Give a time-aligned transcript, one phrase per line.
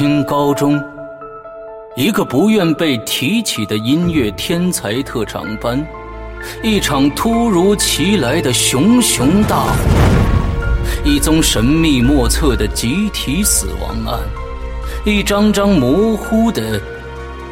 [0.00, 0.82] 新高中，
[1.94, 5.86] 一个不愿被提起的音乐天才特长班，
[6.62, 9.74] 一场突如其来的熊熊大火，
[11.04, 14.20] 一宗神秘莫测的集体死亡案，
[15.04, 16.80] 一张张模糊的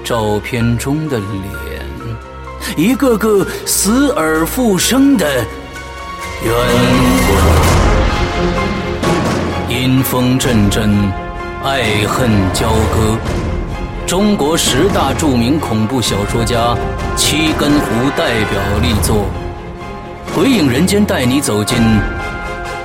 [0.02, 1.84] 照片中的脸，
[2.78, 5.26] 一个个死而复生的
[6.46, 6.54] 冤
[7.26, 7.36] 魂。
[9.68, 10.90] 阴风阵阵，
[11.68, 13.18] 爱恨交割。
[14.06, 16.74] 中国十大著名恐怖小说家
[17.14, 19.26] 七根胡代表力作
[20.34, 21.76] 《鬼影人间》，带你走进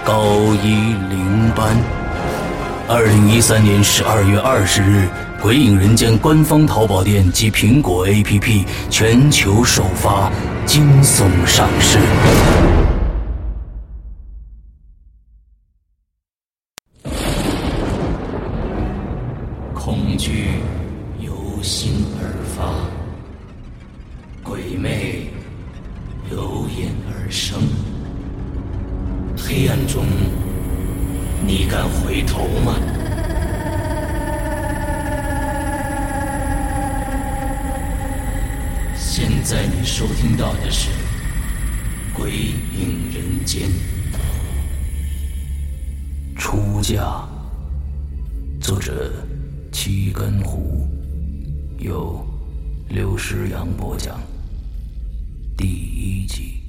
[0.04, 0.26] 高
[0.62, 1.78] 一零班。
[2.90, 5.08] 二零一三年十二月二十日，
[5.42, 10.30] 《鬼影人间》官方淘宝店及苹果 APP 全球首发
[10.66, 12.83] 惊悚上市。
[46.84, 47.28] 下。
[48.62, 49.12] 作者。
[49.72, 50.88] 七根胡，
[51.80, 52.24] 由
[52.90, 54.20] 刘诗阳播讲。
[55.58, 56.63] 第一集。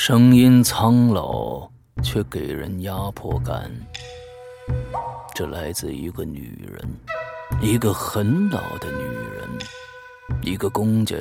[0.00, 1.68] 声音苍老，
[2.04, 3.68] 却给人压迫感。
[5.34, 6.88] 这来自一个女人，
[7.60, 9.48] 一个很老的女人，
[10.40, 11.16] 一个公家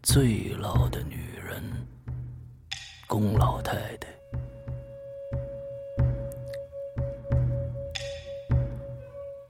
[0.00, 1.60] 最老的女人，
[3.08, 4.08] 龚老太太。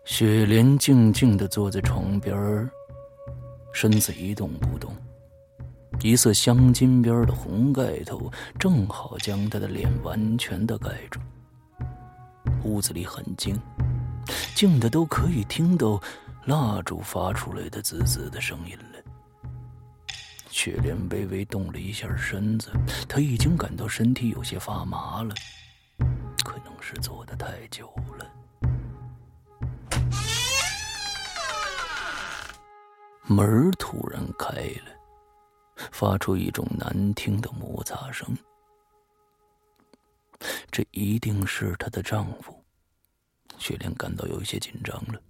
[0.06, 2.34] 雪莲静静的坐在床边
[3.74, 4.90] 身子一动不动，
[6.02, 11.20] 一色镶金边的红盖头正好将她的脸完全的盖住。
[12.64, 13.56] 屋子里很静，
[14.54, 16.00] 静的都可以听到
[16.46, 18.98] 蜡烛发出来的滋滋的声音了。
[20.50, 22.72] 雪莲微微动了一下身子，
[23.08, 25.32] 她已经感到身体有些发麻了，
[26.44, 27.88] 可能是坐的太久
[28.18, 28.26] 了。
[33.24, 34.92] 门突然开了，
[35.92, 38.26] 发出一种难听的摩擦声。
[40.72, 42.58] 这一定是她的丈夫。
[43.58, 45.20] 雪莲感到有些紧张了，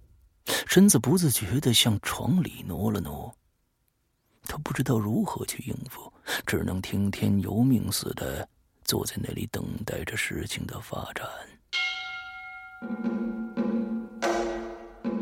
[0.65, 3.31] 身子不自觉的向床里挪了挪。
[4.45, 6.11] 她不知道如何去应付，
[6.47, 8.47] 只能听天由命似的
[8.83, 11.27] 坐在那里等待着事情的发展。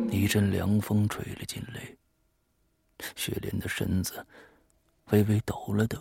[0.09, 1.81] 一阵凉风吹了进来，
[3.15, 4.25] 雪莲的身子
[5.11, 5.97] 微微抖了抖。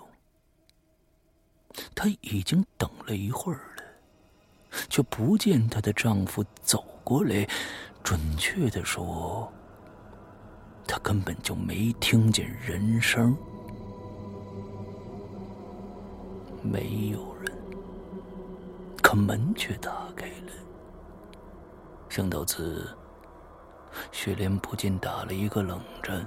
[1.94, 3.82] 她已经等了一会儿了。
[4.88, 7.44] 却不见她的丈夫走过来，
[8.04, 9.52] 准确的说，
[10.86, 13.36] 她根本就没听见人声，
[16.62, 17.52] 没有人，
[19.02, 20.52] 可门却打开了。
[22.08, 22.96] 想到此，
[24.12, 26.24] 雪莲不禁打了一个冷战，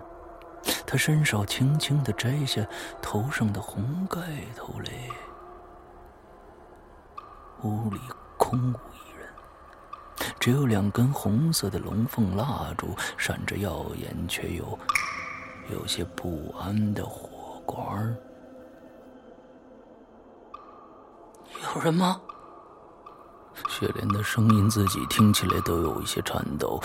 [0.94, 2.64] 他伸手轻轻的摘下
[3.02, 4.20] 头上的红盖
[4.56, 4.92] 头来，
[7.64, 8.00] 屋里。
[8.38, 9.28] 空无一人，
[10.40, 14.78] 只有两根红色的龙凤蜡烛闪着耀眼却又
[15.72, 18.16] 有些不安的火光
[21.74, 22.22] 有人吗？
[23.68, 26.80] 雪莲的声音自己听起来都有一些颤抖，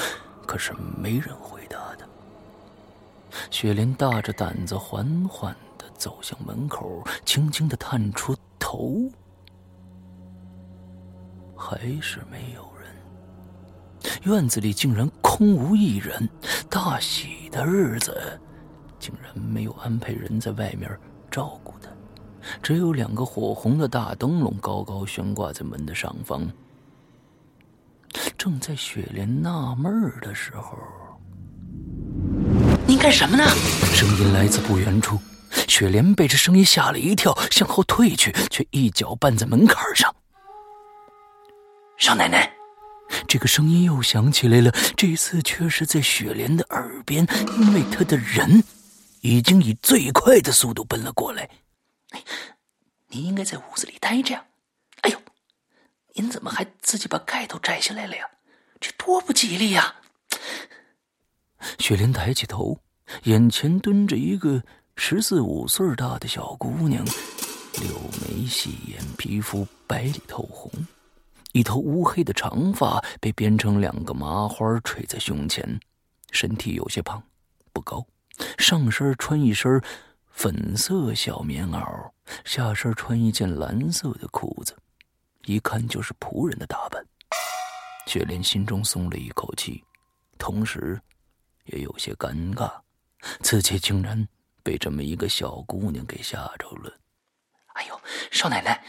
[0.46, 1.87] 可是没人回答。
[3.50, 9.10] 雪莲大着胆子缓缓的走向门口，轻轻的探出头。
[11.56, 12.88] 还是没有人。
[14.24, 16.28] 院子里竟然空无一人，
[16.70, 18.40] 大喜的日子
[18.98, 20.88] 竟然没有安排人在外面
[21.30, 21.90] 照顾他，
[22.62, 26.48] 只有两个火红的大灯笼高高悬挂在门的上方。
[28.36, 30.78] 正在雪莲纳闷的时候，
[32.88, 33.44] 您干什么呢？
[33.94, 35.20] 声音来自不远处。
[35.68, 40.10] 雪莲被这声音吓了一跳，向后退去，却一脚绊在门槛上。
[41.98, 42.50] 少奶奶，
[43.28, 48.64] 这个声音又响起来了，这次却是在雪莲的耳边，因为她的人
[49.20, 51.46] 已经以最快的速度奔了过来。
[53.08, 54.42] 您应该在屋子里待着呀。
[55.02, 55.20] 哎呦，
[56.14, 58.24] 您怎么还自己把盖头摘下来了呀？
[58.80, 59.96] 这多不吉利呀！
[61.78, 62.78] 雪莲抬起头，
[63.24, 64.62] 眼前蹲着一个。
[65.00, 67.04] 十四五岁大的小姑娘，
[67.80, 70.68] 柳眉细眼，皮肤白里透红，
[71.52, 75.78] 一头乌黑的长发被编成两个麻花垂在胸前，
[76.32, 77.22] 身体有些胖，
[77.72, 78.04] 不高，
[78.58, 79.80] 上身穿一身
[80.32, 82.10] 粉色小棉袄，
[82.44, 84.76] 下身穿一件蓝色的裤子，
[85.44, 87.00] 一看就是仆人的打扮。
[88.08, 89.84] 雪莲心中松了一口气，
[90.38, 91.00] 同时
[91.72, 92.70] 也有些尴尬，
[93.40, 94.28] 自己竟然。
[94.60, 96.92] 被这么一个小姑娘给吓着了！
[97.68, 97.98] 哎呦，
[98.30, 98.84] 少奶奶，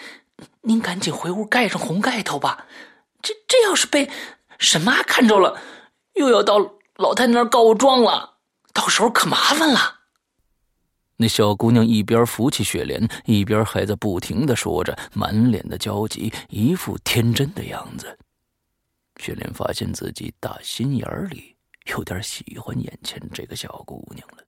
[0.60, 2.66] 您赶紧回屋盖上红盖头吧。
[3.22, 4.10] 这这要是被
[4.58, 5.58] 沈妈看着了，
[6.16, 6.60] 又要到
[6.96, 8.40] 老太太那儿告状了，
[8.74, 10.00] 到时候可麻烦了。
[11.16, 18.20] 那小姑娘一边扶起雪莲，一边还在不停的说着，满脸的焦急，一副天真的样子。
[19.16, 21.56] 雪莲发现自己打心眼里
[21.90, 24.44] 有点喜欢眼前这个小姑娘了。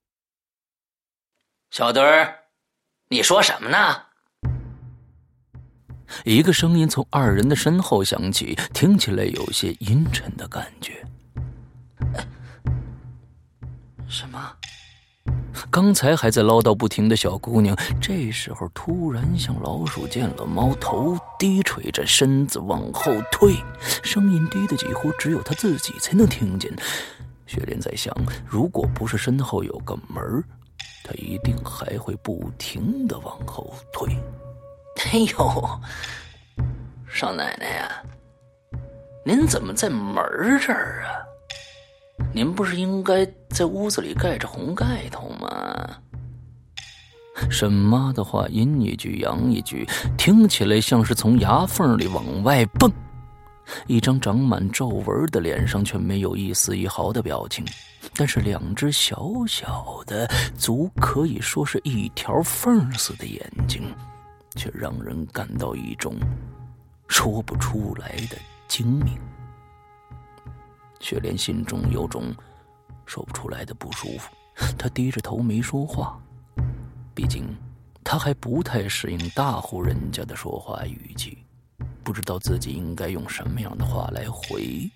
[1.69, 2.35] 小墩儿，
[3.09, 3.77] 你说什么呢？
[6.25, 11.05] 一个声音从二人的身后响起，听起来有些阴沉的感觉。
[14.09, 14.57] 什么？
[15.69, 23.55] 刚才还在唠叨不停的小姑娘，这时候突然像老鼠见了猫，头低垂着，身子往后退，
[24.03, 26.69] 声音低的几乎只有她自己才能听见。
[27.51, 28.15] 雪莲在想，
[28.47, 30.41] 如果不是身后有个门儿。
[31.03, 34.15] 他一定还会不停的往后退。
[35.11, 35.79] 哎呦，
[37.09, 38.03] 少奶奶呀，
[39.25, 40.23] 您怎么在门
[40.65, 41.27] 这儿啊？
[42.33, 45.97] 您不是应该在屋子里盖着红盖头吗？
[47.49, 49.85] 沈妈的话阴一句阳一句，
[50.17, 52.89] 听起来像是从牙缝里往外蹦。
[53.87, 57.65] 一张长满皱纹的脸上却没有一丝一毫的表情，
[58.15, 60.27] 但是两只小小的、
[60.57, 63.83] 足可以说是一条缝似的眼睛，
[64.55, 66.15] 却让人感到一种
[67.07, 68.37] 说不出来的
[68.67, 69.17] 精明。
[70.99, 72.33] 雪莲心中有种
[73.05, 74.29] 说不出来的不舒服，
[74.77, 76.19] 她低着头没说话，
[77.15, 77.45] 毕竟
[78.03, 81.37] 她还不太适应大户人家的说话语气。
[82.11, 84.91] 不知道自己应该用什么样的话来回。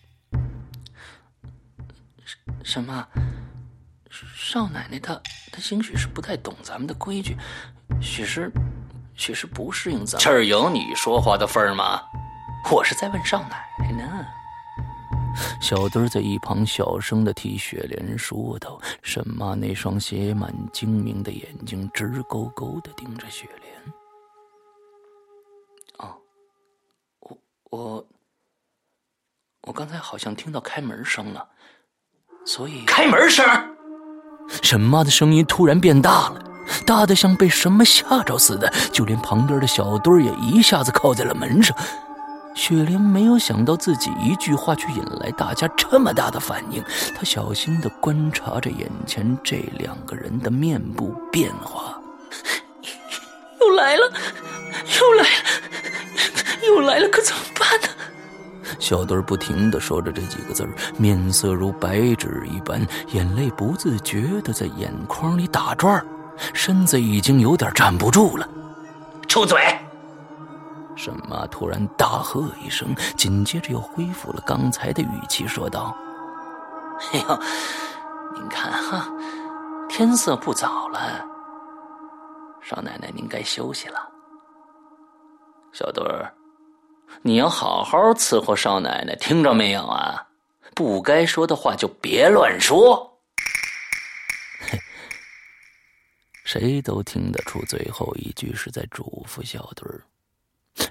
[2.62, 3.08] 什么？
[4.36, 5.18] 少奶奶她
[5.50, 7.38] 她兴许是不太懂咱们的规矩，
[8.02, 8.52] 许是
[9.14, 10.20] 许是不适应咱。
[10.20, 12.02] 这儿有你说话的份儿吗？
[12.70, 14.26] 我是在问少奶奶呢。
[15.62, 23.65] 小墩在一旁小声的替雪莲说道：“沈妈那双写满精明的眼睛直勾勾的盯着雪莲。”
[27.76, 28.06] 我，
[29.64, 31.46] 我刚才好像听到开门声了，
[32.46, 33.46] 所以开门声。
[34.62, 36.42] 沈妈的声音突然变大了，
[36.86, 41.76] 大的像被什么吓着似的，就连旁边的小墩也一下子靠在了门上。
[42.56, 46.82] 雪莲没有想到自己一句话却引来大家这么大的反应，
[47.14, 52.00] 她小心的观察着眼前这两个人的面部变化。
[53.60, 54.10] 又来了，
[55.02, 55.35] 又来了。
[56.68, 57.88] 又来了，可怎么办呢？
[58.80, 66.06] 小墩儿不停的说着这几个字儿，面色如白纸一般，眼泪不自觉的在眼眶里打转儿，
[66.54, 68.48] 身子已经有点站不住了。
[69.28, 69.60] 出嘴！
[70.96, 75.96] 沈妈突然大喝一声，紧接着又恢复了刚才的语气说道
[77.14, 77.40] ：“哎呦，
[78.34, 79.08] 您看哈，
[79.88, 81.26] 天色不早了，
[82.62, 84.00] 少奶奶您该休息了。
[85.72, 86.34] 小墩儿。”
[87.22, 90.28] 你要好好伺候少奶奶，听着没有啊？
[90.74, 93.20] 不该说的话就别乱说。
[96.44, 100.04] 谁都听得出最后一句是在嘱咐小墩儿。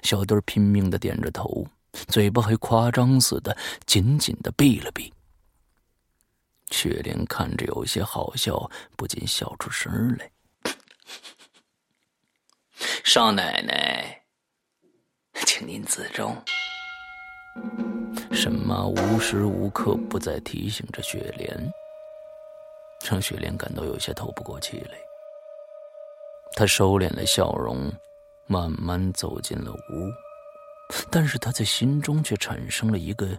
[0.01, 1.65] 小墩儿拼命的点着头，
[2.07, 3.55] 嘴巴还夸张似的
[3.85, 5.13] 紧紧的闭了闭。
[6.71, 10.29] 雪莲看着有些好笑，不禁笑出声来。
[13.03, 14.24] 少奶奶，
[15.45, 16.35] 请您自重。
[18.31, 21.73] 沈妈无时无刻不在提醒着雪莲，
[23.09, 24.97] 让雪莲感到有些透不过气来。
[26.53, 27.91] 她收敛了笑容，
[28.47, 30.11] 慢慢走进了屋，
[31.09, 33.37] 但是她在心中却产生了一个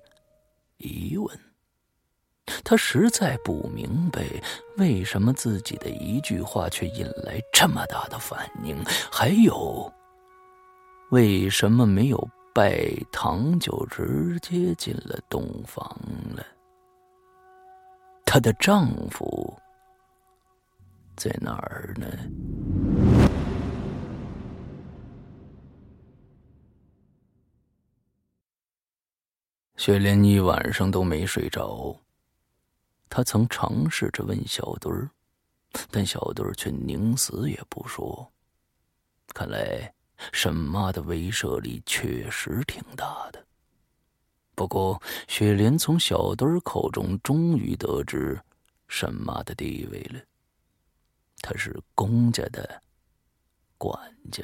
[0.79, 1.38] 疑问。
[2.65, 4.25] 她实在不明白，
[4.76, 8.76] 为什么自己的一句话却引来这么大的反应，
[9.11, 9.93] 还有，
[11.10, 15.88] 为什么没有拜堂就直接进了洞房
[16.34, 16.44] 了？
[18.25, 19.56] 她的丈夫
[21.14, 22.06] 在哪儿呢？
[29.76, 31.96] 雪莲一晚上都没睡着。
[33.08, 35.08] 她曾尝试着问小墩儿，
[35.92, 38.28] 但小墩儿却宁死也不说。
[39.28, 39.94] 看来
[40.32, 43.44] 沈妈的威慑力确实挺大的。
[44.54, 48.40] 不过，雪莲从小墩儿口中终于得知
[48.88, 50.20] 沈妈的地位了。
[51.42, 52.82] 她是公家的
[53.76, 53.99] 管
[54.32, 54.42] 家。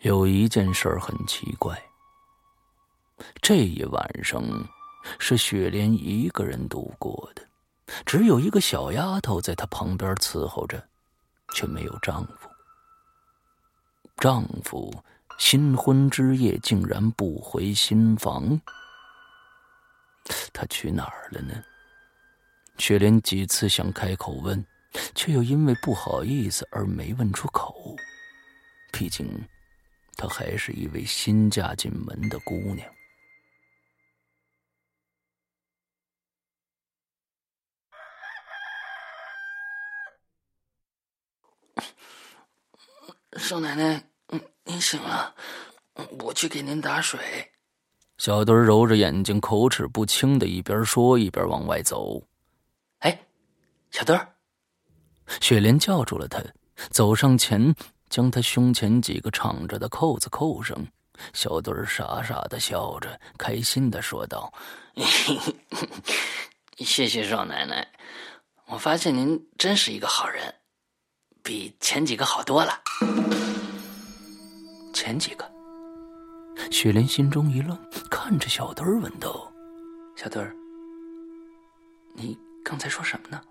[0.00, 1.80] 有一件事很奇怪。
[3.40, 4.42] 这一晚上
[5.18, 7.46] 是雪莲一个人度过的，
[8.04, 10.88] 只有一个小丫头在她旁边伺候着，
[11.54, 12.48] 却没有丈夫。
[14.18, 14.92] 丈夫
[15.38, 18.60] 新婚之夜竟然不回新房，
[20.52, 21.54] 他去哪儿了呢？
[22.78, 24.64] 雪莲几次想开口问，
[25.14, 27.96] 却又因为不好意思而没问出口。
[28.92, 29.46] 毕竟，
[30.16, 32.88] 她还是一位新嫁进门的姑娘。
[43.36, 45.34] 少奶奶，嗯您醒了，
[46.20, 47.18] 我去给您打水。
[48.18, 52.22] 小墩揉着眼睛，口齿不清的一边说一边往外走。
[52.98, 53.18] 哎，
[53.90, 54.34] 小墩儿，
[55.40, 56.40] 雪莲叫住了他，
[56.90, 57.74] 走上前，
[58.08, 60.76] 将他胸前几个敞着的扣子扣上。
[61.32, 64.52] 小墩儿傻傻的笑着，开心的说道：
[66.78, 67.88] “谢谢少奶奶，
[68.66, 70.54] 我发现您真是一个好人。”
[71.42, 72.80] 比前几个好多了。
[74.94, 75.50] 前几个，
[76.70, 77.76] 雪莲心中一愣，
[78.08, 79.52] 看着小墩儿问道
[80.16, 80.54] ：“小墩儿，
[82.14, 83.42] 你刚才说什么呢？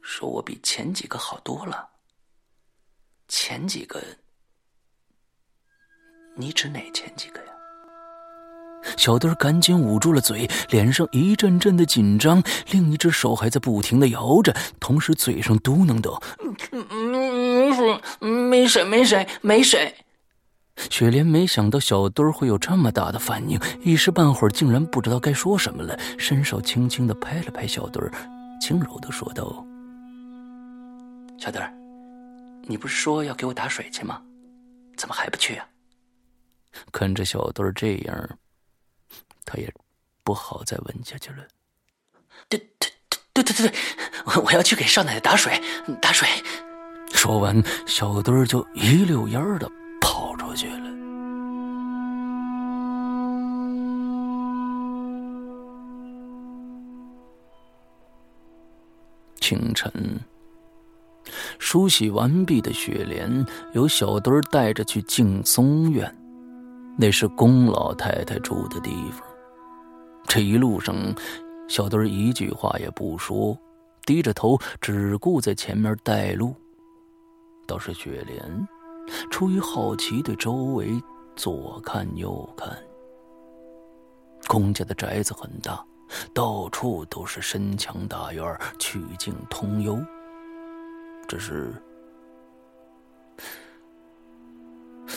[0.00, 1.90] 说我比前几个好多了。
[3.28, 4.02] 前几个，
[6.36, 7.52] 你指哪前几个呀？”
[8.96, 16.22] 小墩儿赶紧捂住了嘴，脸上一阵阵的紧张，另一只手还在不停的摇着，同时嘴上嘟囔道
[16.90, 19.94] ：“没水，没水，没水，没水。”
[20.90, 28.10] 雪莲没想到小墩儿会有这么大的反应，一时半会儿竟然不知道该说什么了，伸手轻轻的拍了拍小墩儿，
[28.60, 29.64] 轻柔的说道
[31.38, 31.72] ：“小墩儿，
[32.64, 34.20] 你不是说要给我打水去吗？
[34.96, 35.66] 怎么还不去啊？”
[36.90, 38.38] 看着小墩儿这样。
[39.44, 39.72] 他也
[40.22, 41.44] 不好再问下去了。
[42.48, 42.90] 对对
[43.32, 43.78] 对对对对，
[44.26, 45.60] 我我要去给少奶奶打水，
[46.00, 46.28] 打水。
[47.12, 49.70] 说完，小墩儿就一溜烟儿的
[50.00, 50.90] 跑出去了。
[59.40, 59.92] 清晨，
[61.58, 66.12] 梳洗完毕的雪莲由小墩儿带着去敬松院，
[66.96, 69.22] 那是宫老太太住的地方。
[70.26, 70.94] 这一路上，
[71.68, 73.56] 小墩一句话也不说，
[74.04, 76.54] 低着头只顾在前面带路。
[77.66, 78.68] 倒是雪莲，
[79.30, 81.00] 出于好奇，对周围
[81.36, 82.76] 左看右看。
[84.46, 85.82] 公家的宅子很大，
[86.34, 88.44] 到处都是深墙大院，
[88.78, 89.98] 曲径通幽。
[91.26, 91.72] 只是，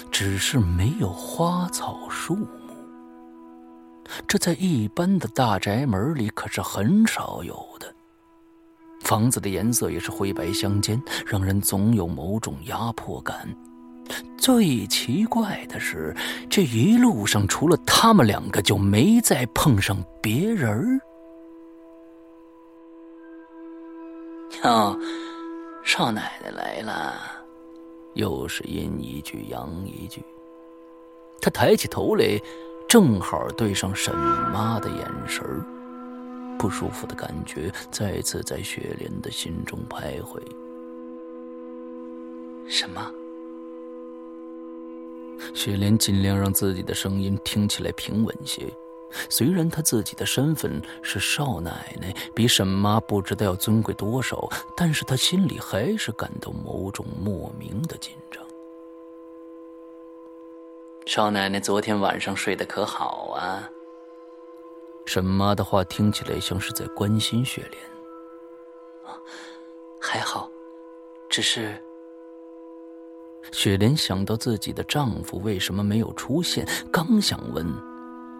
[0.09, 2.37] 只是没有花草树。
[4.27, 7.93] 这在一般的大宅门里可是很少有的。
[9.01, 13.47] 房子的颜色也是灰白相间，让人总有某种压迫感。
[14.37, 16.15] 最奇怪的是，
[16.49, 20.99] 这一路上除了他们两个，就没再碰上别人儿。
[24.63, 24.97] 哟，
[25.83, 27.13] 少奶奶来了。
[28.15, 30.23] 又是阴一句阳一句。
[31.39, 32.39] 他抬起头来，
[32.87, 35.43] 正好对上沈妈的眼神
[36.57, 40.41] 不舒服的感觉再次在雪莲的心中徘徊。
[42.67, 43.11] 什么？
[45.53, 48.63] 雪莲尽量让自己的声音听起来平稳些。
[49.29, 58.46] 虽然她自己的身份是少奶奶，比沈妈不知道要尊贵多少，但是她心里还是感到某种莫名的紧张。
[61.07, 63.71] 少奶奶昨天晚上睡得可好啊？
[65.05, 67.81] 沈妈的话听起来像是在关心雪莲。
[69.05, 69.15] 啊，
[70.01, 70.51] 还好，
[71.29, 71.81] 只是……
[73.53, 77.65] 雪莲想到自己的丈夫为什么没有出现，刚想问，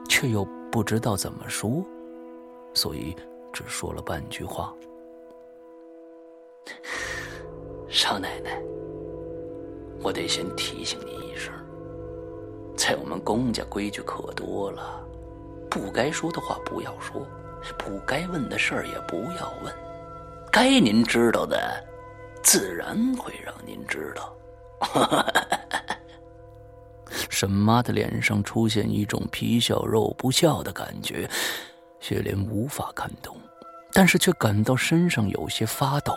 [0.10, 1.82] 却又不知道怎么说，
[2.74, 3.16] 所以
[3.54, 4.76] 只说了半句话。
[7.88, 8.62] 少奶奶，
[10.04, 11.54] 我得先提醒你一声，
[12.88, 15.06] 在我们公家规矩可多了，
[15.70, 17.28] 不该说的话不要说，
[17.78, 19.76] 不该问的事儿也不要问，
[20.50, 21.86] 该您知道的，
[22.42, 24.34] 自然会让您知道。
[27.30, 31.30] 沈妈的脸上出现一种皮笑肉不笑的感觉，
[32.00, 33.36] 雪莲无法看懂，
[33.92, 36.14] 但是却感到身上有些发抖。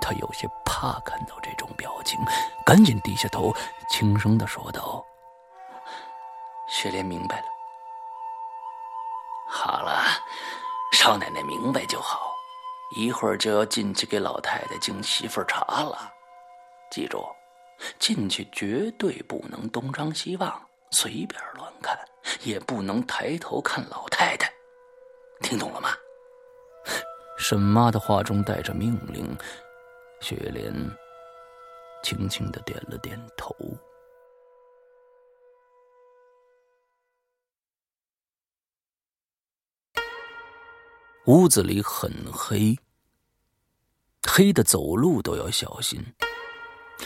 [0.00, 2.20] 她有些怕看到这种表情，
[2.64, 3.52] 赶紧低下头，
[3.90, 5.04] 轻声的说道
[6.70, 7.44] ：“雪莲明白了。
[9.48, 10.02] 好了，
[10.92, 12.32] 少奶奶明白就好。
[12.96, 16.12] 一会儿就要进去给老太太敬媳妇茶了。”
[16.90, 17.24] 记住，
[17.98, 20.60] 进去绝对不能东张西望，
[20.90, 21.96] 随便乱看，
[22.42, 24.52] 也不能抬头看老太太，
[25.40, 25.90] 听懂了吗？
[27.38, 29.36] 沈妈的话中带着命令，
[30.20, 30.72] 雪莲
[32.02, 33.54] 轻轻的点了点头。
[41.30, 42.76] 屋子里很黑，
[44.28, 46.04] 黑的走路都要小心。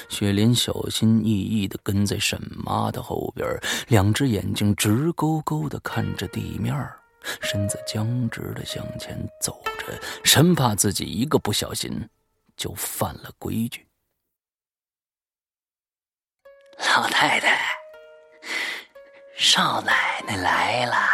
[0.09, 3.47] 雪莲小心翼翼的跟在沈妈的后边，
[3.89, 6.75] 两只眼睛直勾勾的看着地面，
[7.43, 12.09] 身子僵直的向前走着，生怕自己一个不小心
[12.57, 13.87] 就犯了规矩。
[16.79, 17.77] 老太太，
[19.37, 21.14] 少奶奶来了。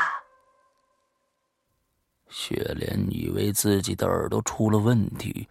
[3.11, 5.49] 以为自己的耳朵出了问题。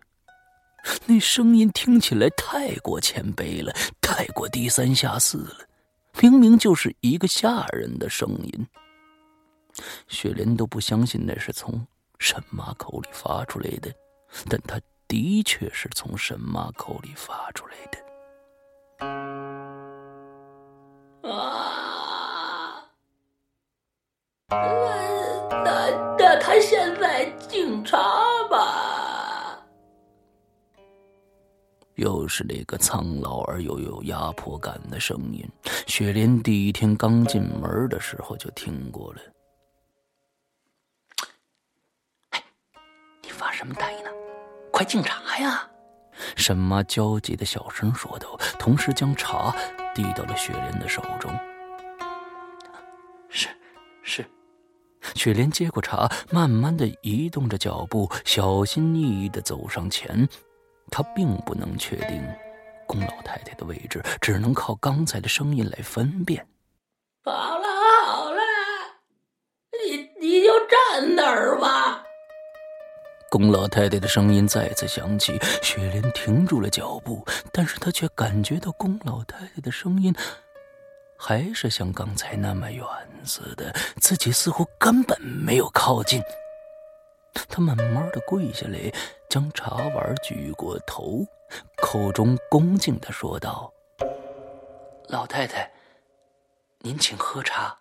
[1.05, 5.57] 那声音听起来太过谦卑了，太过低三下四了，
[6.21, 8.67] 明明就是一个下人的声音。
[10.07, 11.85] 雪莲都不相信那是从
[12.17, 13.93] 沈妈口里发出来的，
[14.49, 17.99] 但他的确是从沈妈口里发出来的。
[21.29, 22.83] 啊！
[24.49, 27.18] 那那他现在
[27.49, 27.97] 敬茶
[28.49, 29.59] 吧。
[31.95, 35.43] 又是那个苍老而又有压迫感的声音。
[35.87, 39.19] 雪莲第一天刚进门的时候就听过了。
[42.29, 42.43] 哎，
[43.21, 44.09] 你发什么呆呢？
[44.71, 45.67] 快敬茶呀！
[46.35, 49.53] 沈妈焦急的小声说道，同时将茶
[49.93, 51.29] 递到了雪莲的手中。
[55.15, 60.27] 雪莲接过茶，慢慢的移动着脚步，小心翼翼的走上前。
[60.91, 62.21] 她并不能确定
[62.87, 66.47] 龚老太太的位置，只能靠刚才的声音来分辨。
[67.23, 67.67] 好了
[68.05, 68.41] 好了，
[69.85, 72.03] 你你就站那儿吧。
[73.29, 80.11] 龚老太太的声音再次响起，雪莲停住了脚步，但是她却感觉到龚老太太的声音
[81.21, 82.85] 还是像刚才那么远
[83.25, 86.21] 似的，自己似乎根本没有靠近。
[87.49, 88.79] 她慢慢的跪下来。
[89.29, 91.23] 将茶碗举过头，
[91.83, 93.71] 口中恭敬的说道
[95.07, 95.71] ：“老太太，
[96.79, 97.77] 您请喝茶。”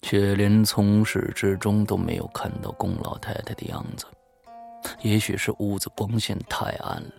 [0.00, 4.06] 雪莲从始至终都没有看到龚老太太的样子，
[5.02, 7.12] 也许是屋子光线太暗了，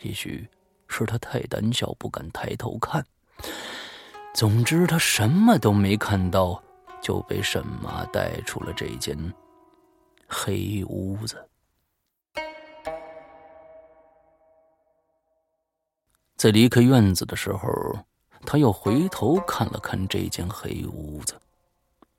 [0.00, 0.48] 也许
[0.88, 3.04] 是她太胆小不敢抬头看。
[4.32, 6.62] 总之，他什么都没看到，
[7.02, 9.16] 就被沈妈带出了这间
[10.26, 11.36] 黑屋子。
[16.36, 17.68] 在离开院子的时候，
[18.46, 21.34] 他又回头看了看这间黑屋子，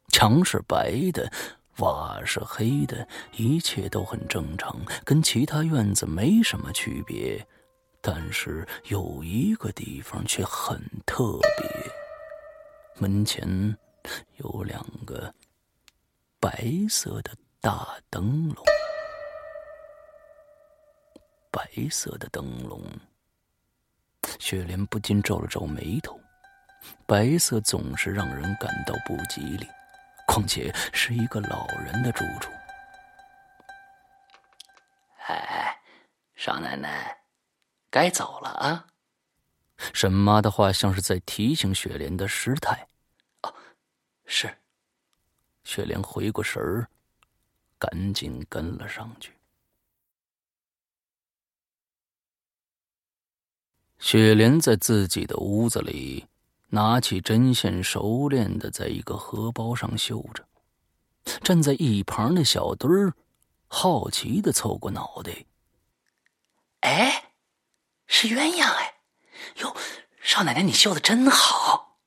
[0.09, 1.31] 墙是白的，
[1.77, 7.43] 瓦是黑的，一切都很正常，跟其他院子没什么区别。
[8.03, 11.80] 但是有一个地方却很特别，
[12.97, 13.77] 门前
[14.37, 15.33] 有两个
[16.39, 18.65] 白色的大灯笼。
[21.51, 22.81] 白色的灯笼，
[24.39, 26.19] 雪莲不禁皱了皱眉头。
[27.05, 29.67] 白色总是让人感到不吉利，
[30.27, 32.51] 况且是一个老人的住处。
[35.27, 35.77] 哎，
[36.35, 37.17] 少奶奶，
[37.89, 38.87] 该走了啊！
[39.93, 42.87] 沈妈的话像是在提醒雪莲的失态。
[43.41, 43.53] 啊，
[44.25, 44.57] 是。
[45.63, 46.87] 雪莲回过神儿，
[47.77, 49.33] 赶紧跟了上去。
[53.99, 56.27] 雪莲在自己的屋子里，
[56.69, 60.43] 拿起针线，熟练的在一个荷包上绣着。
[61.43, 63.13] 站在一旁的小墩儿，
[63.67, 65.45] 好奇的凑过脑袋
[66.81, 67.33] ：“哎，
[68.07, 68.90] 是鸳鸯哎！
[69.57, 69.75] 哟，
[70.21, 71.99] 少奶奶，你绣的真好。”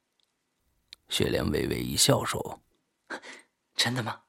[1.09, 2.61] 雪莲微微一笑说：
[3.77, 4.21] “真的吗？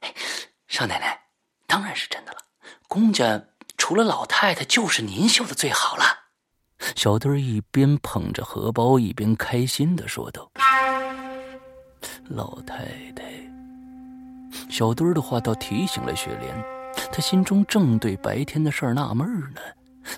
[0.00, 0.14] 哎，
[0.68, 1.28] 少奶奶，
[1.66, 2.38] 当然是真的了。
[2.86, 3.42] 公家
[3.76, 6.04] 除了老太太，就是您绣的最好了。”
[6.94, 10.50] 小墩儿一边捧着荷包，一边开心的说道
[12.28, 13.24] ：“老太太。”
[14.70, 16.54] 小墩儿的话倒提醒了雪莲，
[17.12, 19.60] 她心中正对白天的事儿纳闷呢，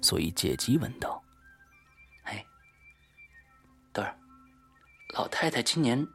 [0.02, 1.22] 所以借机问道
[5.16, 6.06] ：“老太太今年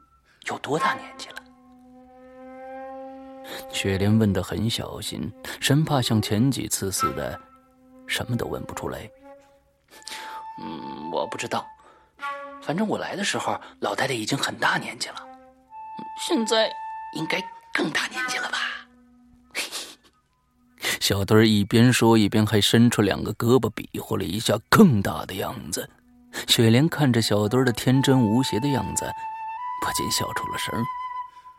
[0.48, 1.36] 有多大年纪了？”
[3.72, 7.38] 雪莲问的很小心，生怕像前几次似的，
[8.06, 9.10] 什么都问不出来。
[10.60, 11.66] 嗯，我不知道，
[12.62, 15.16] 反正我来的时候，老太太已经很大年纪了，
[16.26, 16.70] 现在
[17.16, 17.42] 应该
[17.74, 18.58] 更大年纪了吧？
[21.00, 25.90] 小墩儿一边说，一边还伸出两个胳膊比划了一下更大的样子。
[26.46, 29.10] 雪莲看着小墩儿的天真无邪的样子，
[29.84, 30.84] 不禁笑出了声。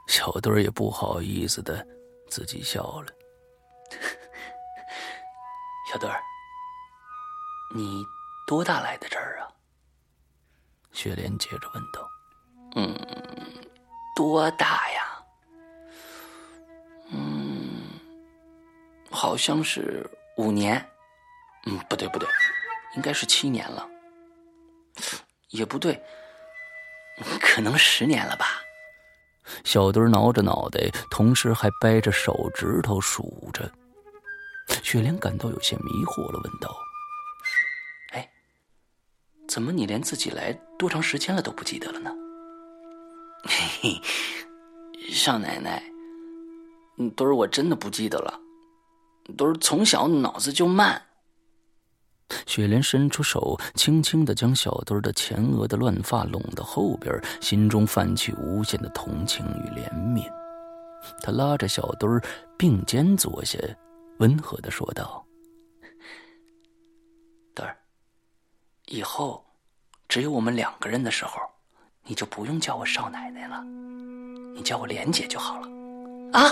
[0.08, 1.86] 小墩儿也不好意思的
[2.30, 3.08] 自己笑了。
[5.92, 6.22] 小墩儿，
[7.76, 8.04] 你。
[8.46, 9.48] 多大来的这儿啊？
[10.92, 12.10] 雪莲接着问道。
[12.76, 12.94] “嗯，
[14.18, 15.24] 多大呀？
[17.10, 17.84] 嗯，
[19.10, 20.86] 好像是五年。
[21.68, 22.28] 嗯，不对不对，
[22.98, 23.88] 应该是七年了。
[25.50, 26.02] 也不对，
[27.42, 28.62] 可能十年了吧。”
[29.66, 33.70] 小墩挠着脑袋，同时还掰着手指头数着。
[34.82, 36.74] 雪莲感到有些迷惑了，问道。
[38.14, 38.30] 哎
[39.48, 42.12] 怎么，你连自己来多长时间了都不记得了呢？
[43.44, 44.02] 嘿嘿，
[45.12, 45.84] 少奶奶，
[47.16, 48.40] 墩儿我真的不记得了。
[49.38, 51.06] 墩儿从小脑子就慢。
[52.46, 60.24] 雪莲伸出手，轻轻的将小墩儿的前额的乱发拢到后边，心中泛起无限的同情与怜悯。
[61.22, 62.22] 她拉着小墩儿
[62.58, 63.58] 并肩坐下，
[64.20, 65.24] 温和的说道。
[67.54, 67.78] 墩儿
[68.88, 69.46] 以后，
[70.08, 71.40] 只有我们两个人的时候，
[72.06, 73.64] 你就不用叫我少奶奶了，
[74.56, 75.68] 你叫我莲姐就好了。
[76.34, 76.52] 啊！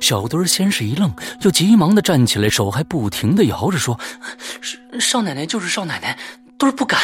[0.00, 1.12] 小墩儿先是一愣，
[1.42, 3.98] 又急忙的站起来，手还不停的摇着说
[5.00, 6.18] ：“少奶奶就是少奶奶，
[6.58, 7.00] 墩儿不敢。”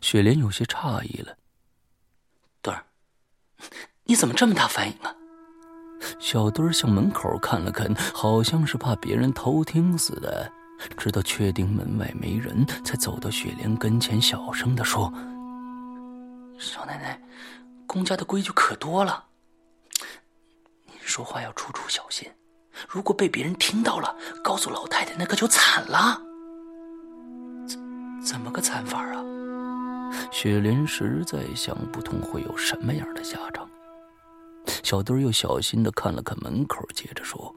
[0.00, 1.36] 雪莲有些诧异了
[2.62, 2.84] ：“墩儿，
[4.04, 5.14] 你怎么这么大反应啊？”
[6.18, 10.50] 小墩儿向门口看了看，好像是怕别人偷听似的。
[10.96, 15.12] 直到确定门外没人，才走到雪莲跟前，小声的说
[16.58, 17.20] ：“少奶奶，
[17.86, 19.26] 公家的规矩可多了，
[20.86, 22.26] 您说话要处处小心。
[22.88, 26.20] 如果被别人听到了，告诉老太太，那可就惨了。
[27.66, 27.78] 怎
[28.24, 29.24] 怎么个惨法啊？”
[30.32, 33.68] 雪莲实在想不通会有什么样的下场。
[34.82, 37.54] 小墩又小心的看了看门口，接着说。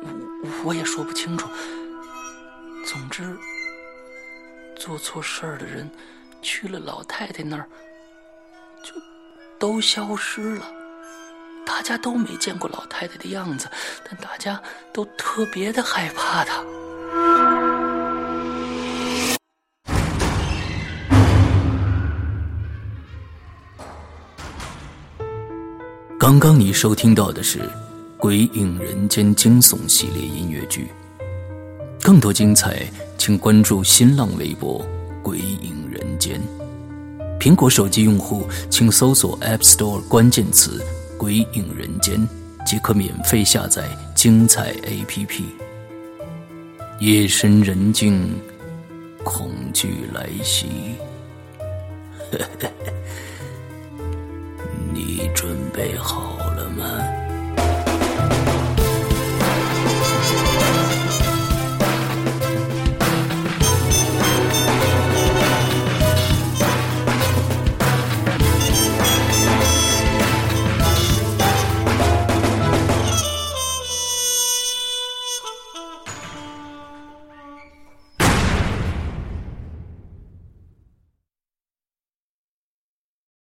[0.00, 1.48] 我我也说不清楚。
[2.86, 3.36] 总之，
[4.76, 5.90] 做错事儿的人
[6.40, 7.68] 去了老太太那儿，
[8.82, 8.92] 就
[9.58, 10.64] 都消失了。
[11.68, 13.68] 大家都没见过老太太的样子，
[14.02, 14.58] 但大家
[14.90, 16.64] 都特别的害怕她。
[26.18, 27.58] 刚刚你收听到的是。
[28.20, 30.88] 《鬼影人间》惊悚系列音乐剧，
[32.02, 32.84] 更多精彩，
[33.16, 34.84] 请关注新浪微博
[35.22, 36.40] “鬼影人间”。
[37.38, 40.84] 苹果手机用户请搜索 App Store 关键词
[41.18, 42.26] “归影人间”，
[42.64, 45.42] 即可免费下载精彩 APP。
[47.00, 48.34] 夜深人静，
[49.24, 50.66] 恐惧来袭。
[54.94, 57.27] 你准备好了吗？